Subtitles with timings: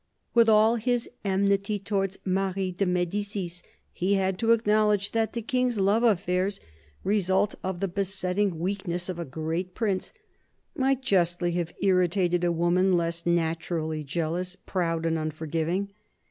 [0.33, 3.61] With all his enmity towards Marie de Medicis,
[3.93, 6.59] he had to acknowledge that the King's love affairs,
[7.03, 10.11] result of the besetting weakness of a great prince,
[10.75, 15.91] might justly have irritated a woman less naturally jealous, proud and unforgiving.